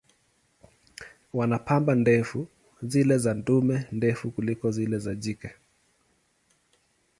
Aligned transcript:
Wana 1.33 1.59
pamba 1.59 1.95
ndefu, 1.95 2.47
zile 2.81 3.17
za 3.17 3.33
dume 3.33 3.87
ndefu 3.91 4.31
kuliko 4.31 4.71
zile 4.71 4.99
za 4.99 5.15
jike. 5.15 5.51